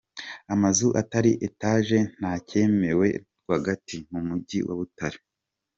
[0.53, 3.07] Amazu atari etaje ntacyemewe
[3.41, 5.19] rwagati mu mugi wa Butare.